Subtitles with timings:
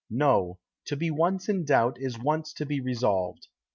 [0.09, 3.49] No; to be once in doubt is once to be resolved....